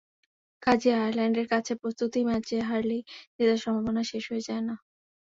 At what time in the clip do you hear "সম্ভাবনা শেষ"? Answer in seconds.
3.65-4.23